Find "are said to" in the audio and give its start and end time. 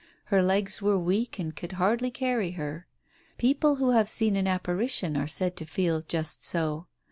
5.15-5.65